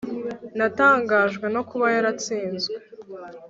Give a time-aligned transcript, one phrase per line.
[0.57, 2.75] natangajwe no kuba yaratsinzwe